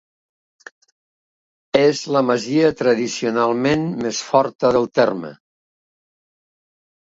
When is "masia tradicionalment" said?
2.31-3.85